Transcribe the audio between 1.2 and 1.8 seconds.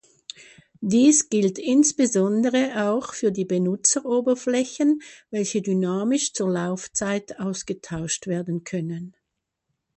gilt